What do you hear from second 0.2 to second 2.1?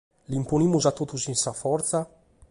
L’imponimus a totus cun sa fortza?